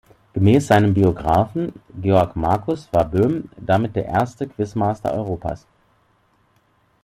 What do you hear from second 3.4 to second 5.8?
damit der erste Quizmaster Europas.